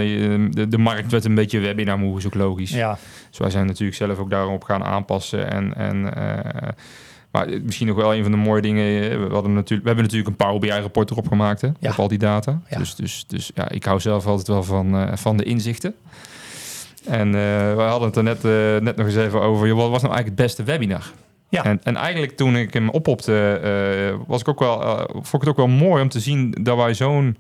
[0.50, 2.72] de, de markt werd een beetje webinar moe, is ook logisch.
[2.72, 2.98] Ja,
[3.30, 5.52] Dus wij zijn natuurlijk zelf ook daarop gaan aanpassen.
[5.52, 6.70] En, en, eh,
[7.32, 9.12] maar misschien nog wel een van de mooie dingen.
[9.12, 11.62] eh, We, hadden natuurlijk, we hebben natuurlijk een Power BI-rapport erop gemaakt.
[11.62, 11.92] Hè, Ja.
[11.92, 12.62] Op al die data.
[12.70, 12.78] Ja.
[12.78, 15.96] Dus, dus, dus ja, ik hou zelf altijd wel van, eh, van de inzichten.
[17.06, 17.32] En
[17.76, 18.44] we hadden het er net,
[18.84, 19.68] net nog eens even over.
[19.68, 21.12] joh, Wat was nou eigenlijk het beste webinar?
[21.54, 21.64] Ja.
[21.64, 25.40] En, en eigenlijk toen ik hem oppopte, eh, was ik ook wel, eh, vond ik
[25.40, 27.38] het ook wel mooi om te zien dat wij zo'n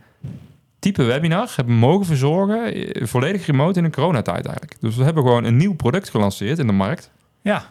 [0.79, 4.75] type webinar hebben mogen verzorgen, eh, volledig remote in een coronatijd eigenlijk.
[4.79, 7.65] Dus we hebben gewoon een nieuw product gelanceerd in de markt ja.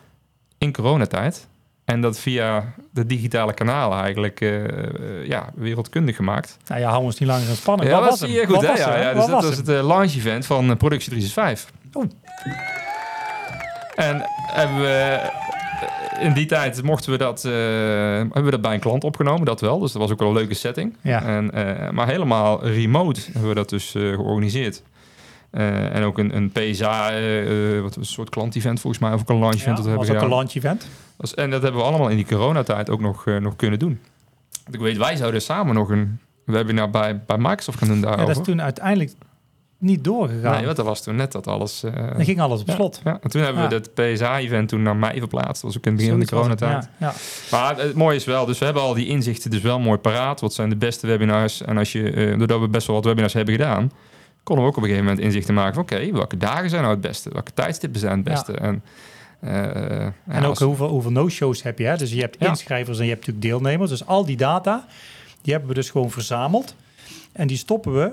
[0.59, 1.49] in coronatijd.
[1.85, 4.41] En dat via de digitale kanalen eigenlijk
[5.25, 6.57] ja, wereldkundig gemaakt.
[6.67, 7.91] Nou ja, hou ons niet langer in spanning.
[7.91, 8.39] ja, Wat dat was hem?
[8.39, 8.55] je goed.
[8.55, 8.69] Wat hè?
[8.69, 11.71] was Ja, ja, dus Wat dat was het launch event van Productie 365.
[11.95, 12.07] Oeh.
[13.95, 15.31] En hebben we
[16.21, 19.61] in die tijd mochten we dat, eh, hebben we dat bij een klant opgenomen, dat
[19.61, 19.79] wel.
[19.79, 20.97] Dus dat was ook wel een leuke setting.
[21.01, 21.23] Ja.
[21.23, 24.83] En, eh, maar helemaal remote hebben we dat dus eh, georganiseerd.
[25.51, 29.21] Eh, en ook een, een PSA, eh, eh, wat een soort klant-event volgens mij, of
[29.21, 30.87] ook een launch event Ja, dat we was hebben ook een launch event.
[31.17, 33.79] Dat is- En dat hebben we allemaal in die coronatijd ook nog, eh, nog kunnen
[33.79, 34.01] doen.
[34.65, 38.03] Want ik weet, wij zouden samen nog een webinar bij, bij Microsoft gaan doen Ja,
[38.03, 38.27] daarover.
[38.27, 39.13] dat is toen uiteindelijk
[39.83, 40.53] niet doorgegaan.
[40.57, 41.83] nee, want dat was toen net dat alles...
[41.83, 43.01] eh, Dan ging alles op slot.
[43.05, 45.63] Ja, en toen hebben we dat PSA-event toen naar mei verplaatst.
[45.63, 46.89] Dat was ook in het begin van de coronatijd.
[46.99, 47.13] Ja.
[47.51, 50.41] Maar het mooie is wel, dus we hebben al die inzichten dus wel mooi paraat.
[50.41, 51.63] Wat zijn de beste webinars?
[51.63, 53.93] En als je, eh, doordat we best wel wat webinars hebben gedaan,
[54.43, 56.95] konden we ook op een gegeven moment inzichten maken van oké, welke dagen zijn nou
[56.95, 57.31] het beste?
[57.33, 58.53] Welke tijdstippen zijn het beste?
[58.53, 58.83] En,
[59.41, 59.53] eh,
[60.05, 61.85] En ja, ook als- hoeveel, hoeveel no-shows heb je.
[61.85, 61.97] Hè?
[61.97, 62.49] Dus je hebt Ja.
[62.49, 63.91] inschrijvers en je hebt natuurlijk deelnemers.
[63.91, 64.87] Dus al die data,
[65.43, 66.75] die hebben we dus gewoon verzameld.
[67.33, 68.11] En die stoppen we.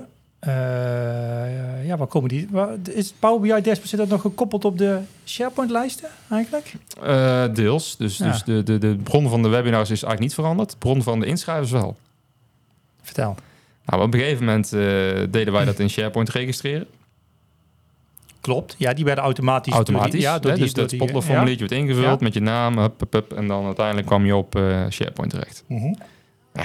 [1.90, 2.46] Ja, waar komen die?
[2.50, 6.74] Waar, is Power BI Dashboard zit dat nog gekoppeld op de SharePoint-lijsten eigenlijk?
[7.02, 7.96] Eh, deels.
[7.96, 8.30] Dus, Ja.
[8.30, 10.70] dus de, de, de bron van de webinars is eigenlijk niet veranderd.
[10.70, 11.96] De bron van de inschrijvers wel.
[13.02, 13.36] Vertel.
[13.84, 14.80] Nou, op een gegeven moment eh,
[15.30, 16.86] deden wij dat in SharePoint registreren.
[18.40, 18.74] Klopt.
[18.78, 19.64] Ja, die werden automatisch.
[19.64, 20.20] die- Automatisch.
[20.22, 20.56] ja, door hè?
[20.56, 21.00] die, dus door dat werd
[21.72, 22.24] ingevuld Ja.
[22.26, 22.78] met je naam.
[22.78, 25.64] Hup, hup, hup, en dan uiteindelijk kwam je op eh, SharePoint terecht.
[26.52, 26.64] ja.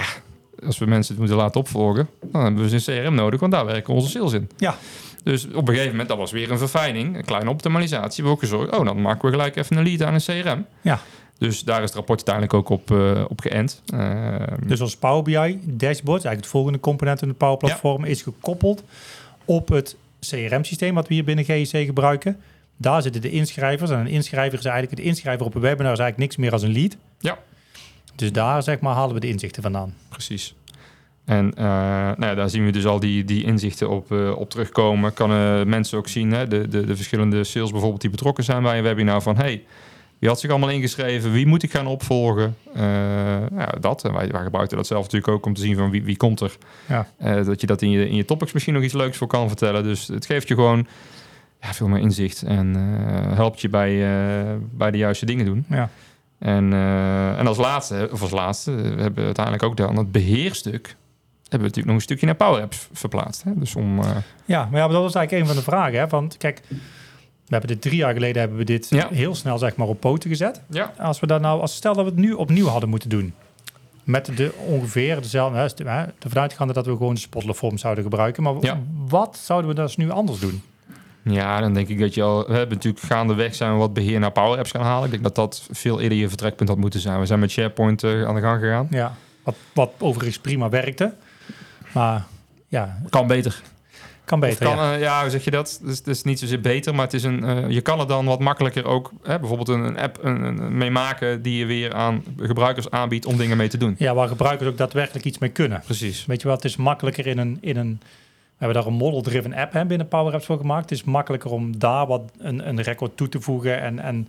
[0.66, 3.52] Als we mensen het moeten laten opvolgen, dan hebben we dus een CRM nodig, want
[3.52, 4.50] daar werken onze sales in.
[4.56, 4.76] Ja.
[5.22, 8.24] Dus op een gegeven moment, dat was weer een verfijning, een kleine optimalisatie.
[8.24, 10.66] We ook gezorgd, oh, dan maken we gelijk even een lead aan een CRM.
[10.80, 11.00] Ja.
[11.38, 13.82] Dus daar is het rapport uiteindelijk ook op, eh, op geënt.
[13.86, 18.22] Ehm, Dus als Power BI dashboard, eigenlijk het volgende component in het Power Platform, is
[18.22, 18.82] gekoppeld
[19.44, 22.36] op het CRM-systeem wat we hier binnen GEC gebruiken.
[22.76, 23.90] Daar zitten de inschrijvers.
[23.90, 26.62] En een inschrijver is eigenlijk, de inschrijver op een webinar is eigenlijk niks meer als
[26.62, 26.96] een lead.
[27.18, 27.38] Ja.
[28.16, 29.94] Dus daar zeg maar halen we de inzichten vandaan.
[30.08, 30.54] Precies.
[31.24, 34.50] En eh, nou ja, daar zien we dus al die, die inzichten op, eh, op
[34.50, 35.14] terugkomen.
[35.14, 38.76] Kunnen mensen ook zien, hè, de, de, de verschillende sales bijvoorbeeld die betrokken zijn bij
[38.76, 39.36] een webinar van...
[39.36, 39.64] Hey,
[40.18, 41.32] wie had zich allemaal ingeschreven?
[41.32, 42.56] Wie moet ik gaan opvolgen?
[42.74, 42.82] Eh,
[43.56, 44.04] ja, dat.
[44.04, 46.40] En wij, wij gebruiken dat zelf natuurlijk ook om te zien van wie, wie komt
[46.40, 46.56] er.
[46.88, 47.08] Ja.
[47.16, 49.48] Eh, dat je dat in je, in je topics misschien nog iets leuks voor kan
[49.48, 49.82] vertellen.
[49.82, 50.86] Dus het geeft je gewoon
[51.60, 55.64] ja, veel meer inzicht en eh, helpt je bij, eh, bij de juiste dingen doen.
[55.68, 55.90] Ja.
[56.38, 60.12] En, eh, en als laatste, of als laatste, eh, we hebben uiteindelijk ook dan het
[60.12, 60.86] beheerstuk.
[61.42, 63.42] Hebben we natuurlijk nog een stukje naar Power Apps verplaatst.
[63.42, 63.50] Hè?
[63.54, 64.10] Dus om, eh,
[64.44, 65.98] Ja, maar ja, dat was eigenlijk een van de vragen.
[65.98, 66.06] Hè?
[66.06, 66.76] Want kijk, we
[67.48, 69.08] hebben dit drie jaar geleden hebben we dit Ja.
[69.12, 70.62] heel snel zeg maar op poten gezet.
[70.68, 73.34] ja, Als we dat nou, als stel dat we het nu opnieuw hadden moeten doen.
[74.04, 78.04] Met de ongeveer dezelfde, hè, st- hè, ervan uitgaande dat we gewoon de spotlervorm zouden
[78.04, 78.42] gebruiken.
[78.42, 78.80] Maar Ja.
[79.08, 80.62] wat zouden we dus nu anders doen?
[81.32, 82.46] Ja, dan denk ik dat je al...
[82.46, 85.04] We hebben natuurlijk gaandeweg zijn we wat beheer naar Power Apps gaan halen.
[85.04, 87.20] Ik denk dat dat veel eerder je vertrekpunt had moeten zijn.
[87.20, 88.86] We zijn met SharePoint eh, aan de gang gegaan.
[88.90, 91.14] Ja, wat, wat overigens prima werkte.
[91.94, 92.24] Maar
[92.68, 93.62] ja, Kan beter.
[94.24, 94.66] kan beter.
[94.66, 94.94] kan, ja.
[94.94, 95.80] eh, ja, hoe zeg je dat?
[95.82, 98.24] Dus het is niet zozeer beter, maar het is een, eh, je kan er dan
[98.26, 101.94] wat makkelijker ook hè, bijvoorbeeld een, een app een, een, mee maken die je weer
[101.94, 103.94] aan gebruikers aanbiedt om dingen mee te doen.
[103.98, 105.82] ja, waar gebruikers ook daadwerkelijk iets mee kunnen.
[105.84, 106.26] Precies.
[106.26, 107.58] Weet je wat, het is makkelijker in een...
[107.60, 108.00] In een
[108.58, 110.90] we hebben daar een model-driven app hè, binnen Power Apps voor gemaakt.
[110.90, 114.28] Het is makkelijker om daar wat een, een record toe te voegen en, en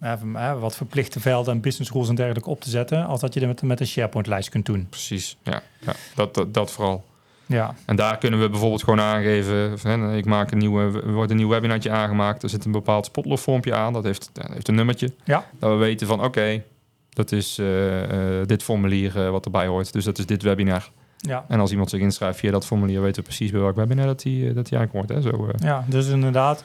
[0.00, 3.34] even, hè, wat verplichte velden en business rules en dergelijke op te zetten, als dat
[3.34, 4.86] je dat met, met een SharePoint-lijst kunt doen.
[4.90, 5.62] Precies, ja.
[5.80, 7.04] ja dat, dat, dat vooral.
[7.46, 11.12] Ja, En daar kunnen we bijvoorbeeld gewoon aangeven, van, hè, ik maak een nieuwe, er
[11.12, 14.68] wordt een nieuw webinartje aangemaakt, er zit een bepaald spotlof-vormpje aan, dat heeft, dat heeft
[14.68, 15.12] een nummertje.
[15.24, 15.44] Ja.
[15.58, 16.62] Dat we weten van, oké,
[17.10, 20.90] dat is eh, eh, dit formulier eh, wat erbij hoort, dus dat is dit webinar.
[21.28, 21.44] Ja.
[21.48, 24.22] En als iemand zich inschrijft via dat formulier, weten we precies bij welk webinar dat
[24.22, 25.08] hij dat die aankomt.
[25.08, 25.20] Hè?
[25.20, 25.48] Zo, eh.
[25.56, 26.64] Ja, dus inderdaad,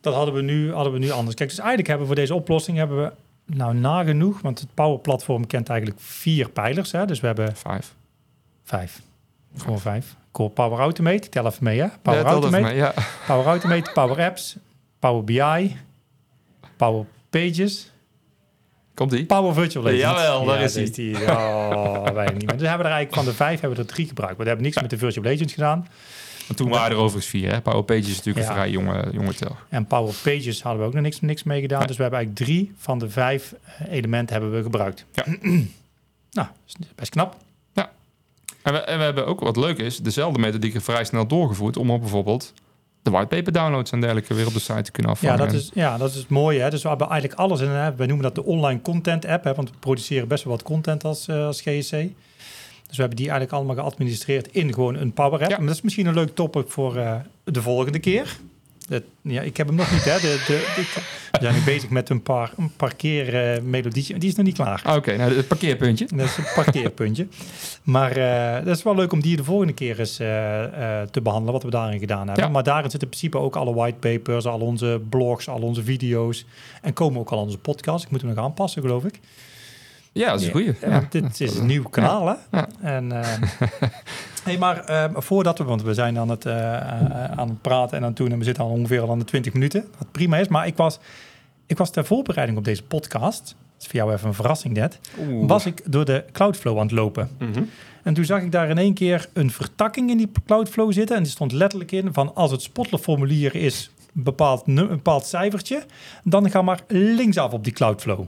[0.00, 1.36] dat hadden we, nu, hadden we nu anders.
[1.36, 3.12] Kijk, dus eigenlijk hebben we voor deze oplossing hebben we
[3.54, 6.92] nou nagenoeg, want het Power Platform kent eigenlijk vier pijlers.
[6.92, 7.06] Hè?
[7.06, 7.94] Dus we hebben Vijf.
[8.64, 9.00] vijf,
[9.56, 10.16] gewoon vijf.
[10.32, 11.86] Core Power Automate, ik tel even mee hè.
[12.02, 12.94] Power ja, Automate, maar, ja.
[13.26, 14.56] Power Automate, Power Apps,
[14.98, 15.76] Power BI,
[16.76, 17.92] Power Pages,
[19.00, 19.24] Komt die?
[19.26, 20.00] Power Virtual Agent.
[20.00, 20.90] Jawel, daar Ja, is dat hij.
[20.94, 21.16] die.
[21.30, 22.36] Oh, niet meer.
[22.38, 24.36] Dus hebben we er eigenlijk van de vijf hebben we er drie gebruikt.
[24.38, 25.88] We hebben niks met de Virtual Agent gedaan.
[26.46, 27.50] Want toen waren er overigens vier.
[27.52, 27.60] Hè?
[27.60, 28.52] Power Pages is natuurlijk Ja.
[28.52, 29.56] een vrij jonge, jonge tel.
[29.68, 31.86] En Power Pages hadden we ook nog niks, niks mee gedaan.
[31.86, 35.04] Dus we hebben eigenlijk drie van de vijf eh, elementen hebben we gebruikt.
[35.12, 35.24] Ja.
[36.38, 36.48] nou,
[36.94, 37.36] best knap.
[38.62, 41.90] En we, en we hebben ook wat leuk is, dezelfde methodiek vrij snel doorgevoerd om
[41.90, 42.52] op bijvoorbeeld
[43.02, 45.38] de whitepaper downloads en dergelijke weer op de site te kunnen afvangen.
[45.38, 46.60] Ja dat, is, ja, dat is het mooie.
[46.60, 46.70] Hè?
[46.70, 47.98] Dus we hebben eigenlijk alles in app.
[47.98, 49.44] Wij noemen dat de online content app.
[49.44, 49.54] Hè?
[49.54, 51.90] Want we produceren best wel wat content als, eh, als GSC.
[52.86, 55.50] Dus we hebben die eigenlijk allemaal geadministreerd in gewoon een Power App.
[55.50, 55.56] Ja.
[55.56, 58.36] Maar dat is misschien een leuk topic voor eh, de volgende keer.
[58.90, 60.04] Dat, ja, ik heb hem nog niet.
[60.04, 60.14] Hè?
[60.20, 61.00] De, de, de-
[61.30, 64.18] we zijn nu bezig met een paar een parkeermelodietje.
[64.18, 64.80] Die is nog niet klaar.
[64.84, 66.06] Ah, Oké, nou het parkeerpuntje.
[66.14, 67.26] Dat is een parkeerpuntje.
[67.82, 70.64] maar eh, dat is wel leuk om die de volgende keer eens eh,
[71.00, 72.44] eh, te behandelen, wat we daarin gedaan hebben.
[72.44, 72.50] Ja.
[72.50, 76.44] Maar daarin zitten in principe ook alle whitepapers, al onze blogs, al onze video's.
[76.82, 78.04] En komen ook al onze podcasts.
[78.04, 79.20] Ik moet hem nog aanpassen, geloof ik.
[80.12, 80.74] Ja, dat is een goeie.
[80.80, 82.34] Ja, dit is een nieuw kanaal, hè?
[82.58, 82.68] Ja.
[82.80, 83.12] En,
[84.44, 87.96] hey, maar eh, voordat we, want we zijn aan het, eh, eh, aan het praten
[87.96, 88.32] en aan het doen...
[88.32, 90.48] en we zitten al ongeveer al aan de 20 minuten, wat prima is.
[90.48, 90.98] Maar ik was,
[91.66, 93.44] ik was ter voorbereiding op deze podcast...
[93.44, 94.98] dat is voor jou even een verrassing net...
[95.18, 95.48] Oeh.
[95.48, 97.30] was ik door de Cloudflow aan het lopen.
[97.38, 97.62] Mhm.
[98.02, 101.16] En toen zag ik daar in één keer een vertakking in die Cloudflow zitten.
[101.16, 105.82] En die stond letterlijk in van als het Spotler-formulier is bepaald, een bepaald cijfertje,
[106.24, 108.26] dan ga maar linksaf op die Cloudflow.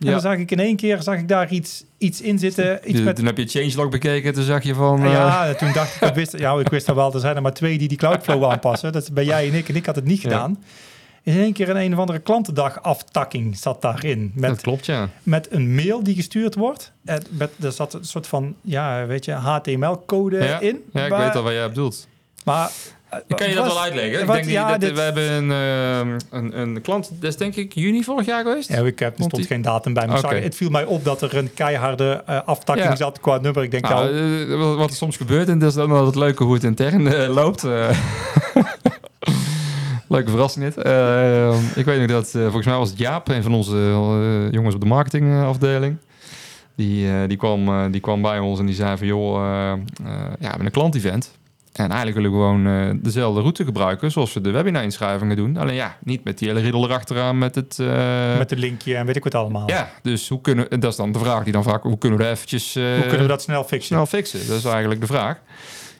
[0.00, 0.12] En Ja.
[0.12, 2.80] dan zag ik in één keer zag ik daar iets, iets in zitten.
[2.90, 5.04] Iets met, Toen heb je changelog bekeken, toen zag je van...
[5.04, 7.36] eh, ja, en toen dacht ik, ik wist, ja, ik wist al wel, er zijn
[7.36, 8.92] er maar twee die die Cloudflow aanpassen.
[8.92, 9.68] Dat ben jij en ik.
[9.68, 10.28] En ik had het niet Ja.
[10.30, 10.62] gedaan.
[11.22, 14.32] In één keer een een of andere klantendag aftakking zat daarin.
[14.34, 15.08] Met, dat klopt, ja.
[15.22, 16.92] met een mail die gestuurd wordt.
[17.04, 20.82] En met, er zat een soort van, ja, weet je, HTML-code Ja, in.
[20.92, 22.08] Ja, ik weet al wat jij bedoelt.
[22.44, 22.72] Maar eh,
[23.26, 24.20] Ik kan je dat wel uitleggen.
[24.20, 27.36] Ik denk niet ja, dat dit- we hebben een, ehm, een, een klant, dat is
[27.36, 28.68] denk ik juni vorig jaar geweest.
[28.68, 30.06] Ja, ik heb, er stond geen datum bij.
[30.06, 32.96] Maar zag- het viel mij op dat er een keiharde eh, aftakking Ja.
[32.96, 33.62] zat qua nummer.
[33.62, 36.06] Ik denk, Nou, nou, eh, wat- wat er soms gebeurt, en dat is dan wel
[36.06, 37.64] het leuke hoe het intern eh, loopt.
[37.64, 37.90] eh.
[40.08, 40.76] Leuke verrassing dit.
[40.84, 44.52] Eh, ik weet nog dat, eh, volgens mij was het Jaap, een van onze eh,
[44.52, 45.96] jongens op de marketingafdeling.
[46.76, 49.06] Die, eh, die, kwam, eh, die kwam bij ons en die zei van...
[49.06, 51.30] joh, eh, eh, ja, we hebben een klant-event.
[51.72, 54.10] En eigenlijk willen we gewoon eh, dezelfde route gebruiken...
[54.10, 55.56] zoals we de webinar-inschrijvingen doen.
[55.56, 57.78] Alleen ja, niet met die hele riddel erachteraan met het...
[57.78, 59.68] eh, Met een linkje en weet ik wat allemaal.
[59.68, 60.70] ja, dus hoe kunnen...
[60.70, 61.82] en Dat is dan de vraag die dan vaak...
[61.82, 62.76] Hoe kunnen we dat eventjes...
[62.76, 63.86] eh, Hoe kunnen we dat snel fixen?
[63.94, 64.46] snel fixen?
[64.48, 65.38] Dat is eigenlijk de vraag.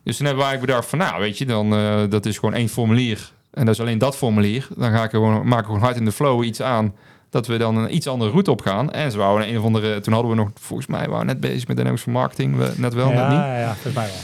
[0.04, 0.98] Dus toen hebben we eigenlijk bedacht van...
[0.98, 1.70] Nou, weet je, dan,
[2.10, 3.30] dat is gewoon één formulier.
[3.50, 4.68] En dat is alleen dat formulier.
[4.76, 6.94] Dan ga ik gewoon, maak ik gewoon hard in de flow iets aan...
[7.30, 8.90] dat we dan een iets andere route op gaan.
[8.92, 10.00] En ze wouden een of andere...
[10.00, 10.48] Toen hadden we nog...
[10.60, 12.56] Volgens mij waren we net bezig met Dynamics voor Marketing.
[12.56, 13.38] We, net wel, net niet.
[13.38, 14.14] ja, ja, volgens mij wel.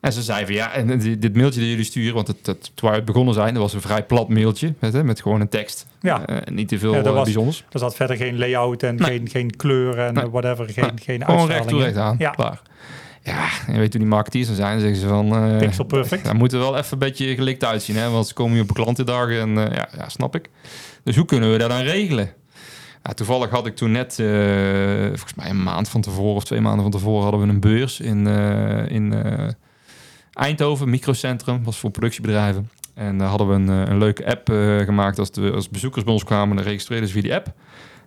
[0.00, 2.90] En ze zei van ja, en dit, mailtje dat jullie sturen, want het, het, toen
[2.90, 5.48] we het begonnen zijn, dat was een vrij plat mailtje met, hè, met gewoon een
[5.48, 5.86] tekst.
[6.00, 6.26] Ja.
[6.26, 7.64] Eh, niet te veel Ja, eh, was- bijzonders.
[7.72, 9.06] Er zat verder geen layout en Nee.
[9.10, 10.28] geen, geen kleuren en Nee.
[10.30, 10.68] whatever.
[10.68, 10.92] Geen, Nee.
[11.04, 11.68] geen Gewoon recht uitstralingen.
[11.68, 12.16] toe recht aan.
[12.18, 12.30] Ja.
[12.30, 12.62] Klaar.
[13.22, 14.70] Ja, en je weet hoe die marketeers dan zijn.
[14.72, 15.34] Dan zeggen ze van...
[15.52, 16.24] eh Pixel perfect.
[16.24, 17.96] Daar moeten we wel even een beetje gelikt uitzien.
[17.96, 18.10] Hè?
[18.10, 20.48] Want ze komen hier op klantendag en ja, ja, snap ik.
[21.04, 22.32] Dus hoe kunnen we dat dan regelen?
[23.02, 24.14] Ja, toevallig had ik toen net,
[25.08, 28.00] volgens mij een maand van tevoren of twee maanden van tevoren, hadden we een beurs
[28.00, 28.26] in,
[28.88, 29.14] in
[30.38, 32.70] Eindhoven, microcentrum, was voor productiebedrijven.
[32.94, 35.18] En daar hadden we een, eh, een leuke app eh, gemaakt.
[35.18, 37.46] Als, de, als bezoekers bij ons kwamen, dan registreerden ze via die app.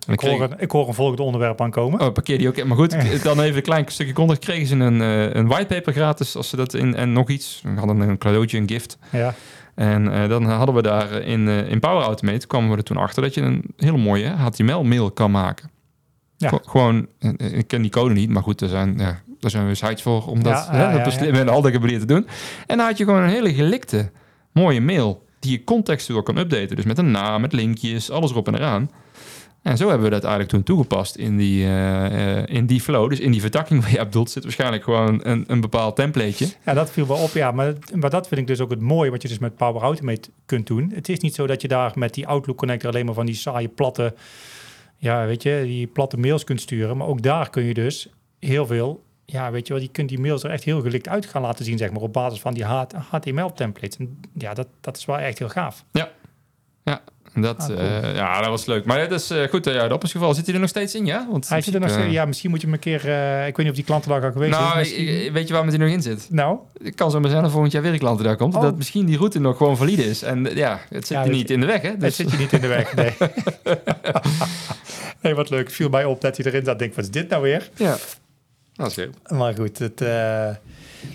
[0.06, 2.00] En Ik hoor, een, ik hoor een volgend onderwerp aankomen.
[2.00, 2.64] Oh, parkeer die ook.
[2.64, 2.90] Maar goed,
[3.22, 4.42] dan even een klein stukje context.
[4.44, 7.60] Kregen ze een, eh, een whitepaper gratis als ze dat in en nog iets.
[7.64, 8.98] We hadden een cadeautje, een gift.
[9.10, 9.34] Ja.
[9.74, 13.34] En dan hadden we daar in, in Power Automate kwamen we er toen achter dat
[13.34, 15.70] je een hele mooie HTML-mail kan maken.
[16.36, 16.48] Ja.
[16.48, 17.06] Ge- Gewoon,
[17.38, 20.26] ik ken die code niet, maar goed, er zijn, ja, daar zijn we sites voor
[20.26, 22.26] om dat Ja, hè, ja, op een handige manier te doen.
[22.66, 24.10] En dan had je gewoon een hele gelikte,
[24.52, 26.76] mooie mail die je contextueel kan updaten.
[26.76, 28.90] Dus met een naam, met linkjes, alles erop en eraan.
[29.62, 33.08] En zo hebben we dat eigenlijk toen toegepast in die, eh, eh, in die flow.
[33.08, 36.52] Dus in die vertakking waar je op doelt zit waarschijnlijk gewoon een, een bepaald templateje.
[36.64, 37.30] ja, dat viel wel op.
[37.30, 39.82] Ja, maar, maar dat vind ik dus ook het mooie wat je dus met Power
[39.82, 40.92] Automate kunt doen.
[40.94, 43.34] Het is niet zo dat je daar met die Outlook connector alleen maar van die
[43.34, 44.14] saaie platte,
[44.96, 46.96] ja, weet je, die platte mails kunt sturen.
[46.96, 50.20] Maar ook daar kun je dus heel veel, ja, weet je wel, je kunt die
[50.20, 52.64] mails er echt heel gelikt uit gaan laten zien, zeg maar, op basis van die
[53.10, 53.96] HTML templates.
[53.98, 55.84] En ja, dat, dat is wel echt heel gaaf.
[57.34, 57.78] Dat, Ah, cool.
[57.78, 58.84] eh, ja, dat was leuk.
[58.84, 60.34] Maar het is eh, goed dat jij erop is gevallen.
[60.34, 61.26] Zit hij er nog steeds in, ja?
[61.30, 63.46] Want Hij zit er nog eh, steeds, ja, misschien moet je hem een keer, eh,
[63.46, 64.76] ik weet niet of die klantendag al geweest Nou, is.
[64.78, 66.26] Misschien- ik- weet je waarom het er nog in zit?
[66.30, 68.54] nou, Het kan zo maar zijn dat volgend jaar weer een klantendag komt.
[68.54, 68.62] Oh.
[68.62, 70.22] Dat misschien die route nog gewoon valide is.
[70.22, 71.88] En eh, ja, het zit Ja, weet niet je- in de weg, hè?
[71.88, 73.12] Het Dus, zit je niet in de weg, nee.
[75.22, 75.70] nee, wat leuk.
[75.70, 76.78] Viel mij op dat hij erin zat.
[76.78, 77.70] Denk, wat is dit nou weer?
[77.76, 77.96] ja.
[78.90, 79.08] Goed.
[79.30, 80.08] Maar goed, het, eh,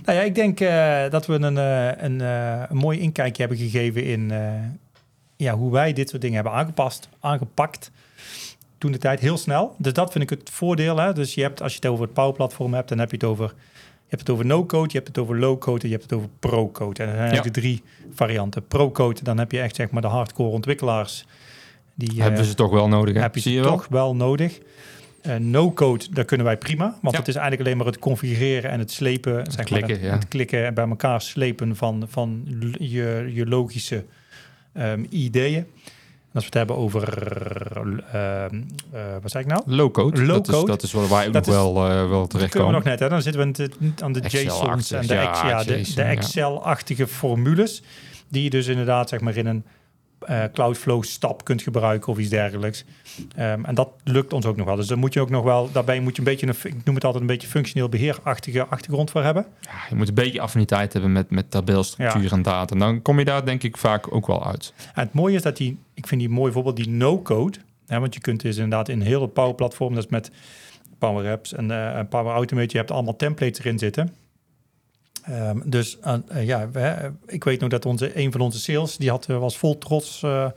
[0.05, 2.19] nou ja, ik denk eh, dat we een, eh, een,
[2.71, 4.31] een mooi inkijkje hebben gegeven in
[5.35, 7.91] ja, hoe wij dit soort dingen hebben aangepast, aangepakt.
[8.77, 9.75] Toen de tijd heel snel.
[9.77, 10.97] Dus dat vind ik het voordeel.
[10.97, 11.13] Hè?
[11.13, 13.25] Dus je hebt, als je het over het Power Platform hebt, dan heb je het
[13.25, 13.53] over, je
[14.07, 17.03] hebt het over no-code, je hebt het over low-code en je hebt het over pro-code.
[17.03, 17.41] En dan zijn Ja.
[17.41, 18.67] de drie varianten.
[18.67, 21.25] Pro-code, dan heb je echt zeg maar de hardcore ontwikkelaars.
[21.95, 23.21] Die, Hebben ze toch wel nodig, hè?
[23.21, 23.77] heb je Zie je het wel?
[23.77, 24.59] toch wel nodig.
[25.27, 26.97] Eh, no-code, daar kunnen wij prima.
[27.01, 29.51] Want het is eigenlijk alleen maar het configureren en het slepen.
[29.51, 32.43] zeg klikken, maar, het, het klikken en bij elkaar slepen van, van
[32.79, 34.03] je, je logische
[34.73, 35.57] ehm, ideeën.
[35.57, 37.07] En als we het hebben over,
[38.11, 38.61] ehm,
[38.91, 39.61] eh, wat zei ik nou?
[39.65, 40.25] Low-code.
[40.25, 42.73] Low dat, is, dat is waar wij ook Dat nog wel, eh wel kunnen we
[42.73, 43.09] nog net, hè?
[43.09, 46.01] dan zitten we aan de, aan de Excel-achtig, JSON's en de, ja, de, de.
[46.01, 47.83] Excel-achtige formules.
[48.29, 49.63] Die je dus inderdaad zeg maar in een
[50.27, 52.85] eh, Cloudflow stap kunt gebruiken of iets dergelijks.
[53.35, 54.75] Ehm, en dat lukt ons ook nog wel.
[54.75, 56.95] Dus dan moet je ook nog wel, daarbij moet je een beetje, een, ik noem
[56.95, 59.45] het altijd een beetje functioneel beheerachtige achtergrond voor hebben.
[59.61, 62.73] Ja, je moet een beetje affiniteit hebben met, met tabelstructuur en data.
[62.73, 64.73] En dan kom je daar denk ik vaak ook wel uit.
[64.93, 67.57] En het mooie is dat die, ik vind die mooi voorbeeld, die no-code.
[67.85, 70.31] Want je kunt dus inderdaad in heel het Power Platform, dat is met
[70.97, 74.13] Power Apps en en Power Automate, je hebt allemaal templates erin zitten.
[75.27, 78.97] Ehm, dus eh, eh, ja, we- ik weet nog dat onze, een van onze sales,
[78.97, 80.47] die had, eh, was vol trots, eh,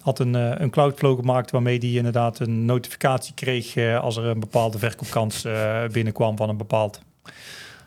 [0.00, 4.24] had een, eh, een Cloudflow gemaakt waarmee die inderdaad een notificatie kreeg eh, als er
[4.24, 7.00] een bepaalde verkoopkans eh, binnenkwam van een bepaald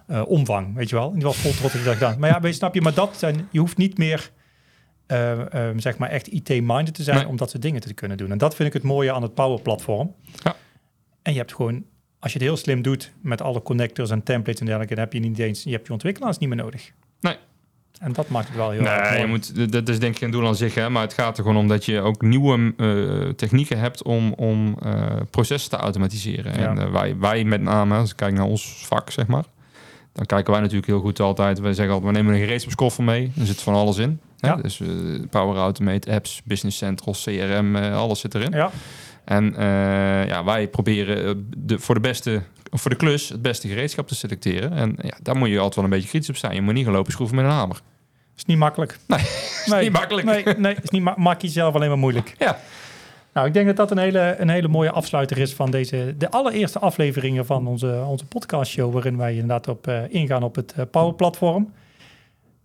[0.08, 1.08] eh, omvang, weet je wel.
[1.10, 2.94] En die was vol trots dat ik dacht, maar ja, weet je, snap je, maar
[2.94, 4.32] dat zijn, je hoeft niet meer
[5.08, 7.28] eh, ehm, zeg maar echt IT-minded te zijn Nee.
[7.28, 8.32] om dat soort dingen te kunnen doen.
[8.32, 10.16] En dat vind ik het mooie aan het Power Platform.
[10.44, 10.56] Ja.
[11.22, 11.84] En je hebt gewoon,
[12.20, 15.14] als je het heel slim doet met alle connectors en templates en dergelijke, dan heb
[15.14, 16.92] je niet eens, je hebt je ontwikkelaars niet meer nodig.
[17.20, 17.36] Nee.
[18.00, 20.32] En dat maakt het wel heel erg Nee, je moet, dat is denk ik geen
[20.32, 23.34] doel aan zich, hè, maar het gaat er gewoon om dat je ook nieuwe eh,
[23.34, 26.60] technieken hebt om, om eh, processen te automatiseren.
[26.60, 26.70] Ja.
[26.70, 29.44] En eh, wij, wij met name, als ik kijk naar ons vak, zeg maar,
[30.14, 31.60] dan kijken wij natuurlijk heel goed altijd.
[31.60, 34.20] Wij zeggen altijd, we nemen een gereedschapskoffer mee, er zit van alles in.
[34.40, 34.48] Hè?
[34.48, 34.56] Ja.
[34.56, 34.82] Dus
[35.30, 38.52] Power Automate, apps, Business Central, CRM, alles zit erin.
[38.52, 38.72] Ja,
[39.30, 43.68] En eh, ja, wij proberen eh, de, voor, de beste, voor de klus het beste
[43.68, 44.72] gereedschap te selecteren.
[44.72, 46.56] En ja, daar moet je altijd wel een beetje kritisch op zijn.
[46.56, 47.82] Je moet niet gaan lopen schroeven met een hamer.
[48.38, 48.98] is niet makkelijk.
[49.08, 49.20] Nee,
[49.66, 50.28] nee, niet makkelijk.
[50.28, 52.36] Nee, nee is niet ma maak je zelf alleen maar moeilijk.
[52.38, 52.60] Ja.
[53.34, 56.32] Nou, ik denk dat dat een hele, een hele mooie afsluiter is van deze, de
[56.32, 61.74] allereerste afleveringen van onze, onze podcastshow, waarin wij inderdaad op eh, ingaan op het Power-platform.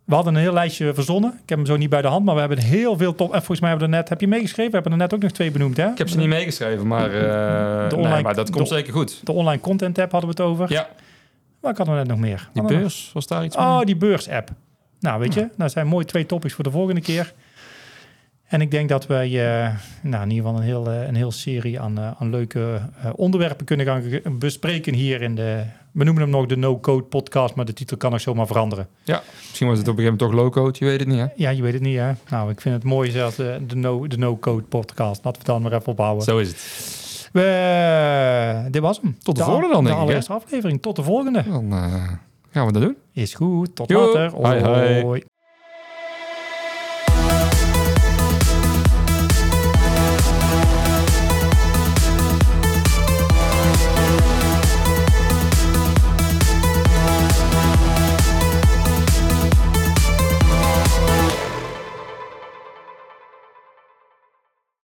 [0.04, 1.30] We hadden een heel lijstje verzonnen.
[1.42, 3.28] Ik heb hem zo niet bij de hand, maar we hebben heel veel top.
[3.32, 4.70] En volgens mij hebben we er net, heb je meegeschreven?
[4.70, 5.88] We hebben er net ook nog twee benoemd, hè?
[5.90, 8.92] Ik heb ze niet meegeschreven, maar, eh, De online- nee, maar dat komt de- zeker
[8.92, 9.20] goed.
[9.26, 10.72] De online content app hadden we het over.
[10.72, 10.88] Ja,
[11.60, 12.48] Waar hadden we net nog meer?
[12.52, 13.64] die Hadden beurs, was daar iets nog-?
[13.66, 14.48] Oh, die beurs-app.
[15.00, 17.32] Nou, weet je, dat zijn mooi twee topics voor de volgende keer.
[18.44, 21.32] En ik denk dat wij eh, nou, in ieder geval een heel, eh, een heel
[21.32, 24.02] serie aan, eh, aan leuke eh, onderwerpen kunnen gaan
[24.38, 25.62] bespreken hier in de...
[25.94, 28.88] We noemen hem nog de No-Code podcast, maar de titel kan nog zomaar veranderen.
[29.38, 31.26] Misschien was het op een gegeven moment toch low-code, je weet het niet, hè?
[31.36, 32.10] Ja, je weet het niet, hè?
[32.30, 35.24] Nou, ik vind het mooi zelfs eh, de No- de No-Code podcast.
[35.24, 36.24] Laten we het dan maar even ophouden.
[36.24, 37.28] Zo is het.
[37.32, 39.16] We, dit was hem.
[39.22, 40.00] Tot de volgende dan, De denk ik, hè?
[40.02, 40.82] allereerste aflevering.
[40.82, 41.42] Tot de volgende.
[41.48, 42.08] Dan eh,
[42.50, 42.96] gaan we dat doen.
[43.12, 43.76] Is goed.
[43.76, 44.30] Tot later.
[44.30, 45.02] Hoi.
[45.02, 45.24] Hoi.